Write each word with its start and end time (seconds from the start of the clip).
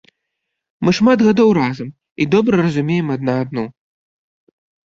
Мы 0.87 0.93
шмат 0.99 1.19
гадоў 1.27 1.49
разам 1.59 1.91
і 1.93 2.23
добра 2.37 2.53
разумеем 2.65 3.07
адна 3.17 3.33
адну. 3.43 3.65